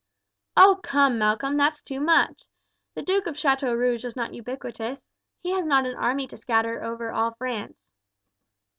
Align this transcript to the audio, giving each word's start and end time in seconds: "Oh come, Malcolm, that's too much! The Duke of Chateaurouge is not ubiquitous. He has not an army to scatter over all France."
"Oh 0.57 0.79
come, 0.81 1.19
Malcolm, 1.19 1.57
that's 1.57 1.83
too 1.83 1.99
much! 1.99 2.45
The 2.95 3.03
Duke 3.03 3.27
of 3.27 3.35
Chateaurouge 3.37 4.03
is 4.03 4.15
not 4.15 4.33
ubiquitous. 4.33 5.07
He 5.43 5.51
has 5.51 5.63
not 5.67 5.85
an 5.85 5.93
army 5.95 6.25
to 6.29 6.37
scatter 6.37 6.83
over 6.83 7.11
all 7.11 7.35
France." 7.35 7.83